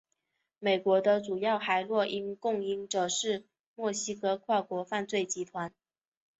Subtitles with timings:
[0.57, 5.71] 美国的主要海洛因供应者是墨西哥跨国犯罪集团。